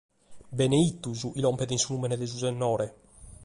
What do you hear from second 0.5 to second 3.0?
Beneitu su chi lompet in su nùmene de su Sennore!